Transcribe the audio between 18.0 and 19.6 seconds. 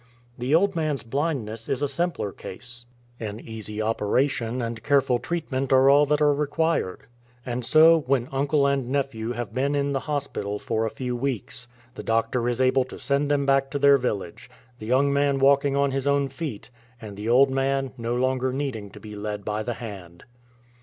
longer needing to be led